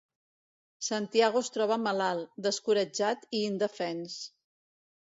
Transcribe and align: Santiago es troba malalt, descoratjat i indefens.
Santiago 0.87 1.43
es 1.45 1.53
troba 1.57 1.77
malalt, 1.83 2.33
descoratjat 2.49 3.31
i 3.31 3.47
indefens. 3.53 4.19